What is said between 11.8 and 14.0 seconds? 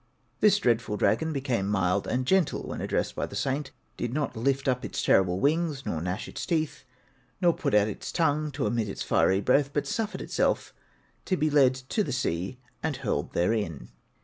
the sea and hurled therein.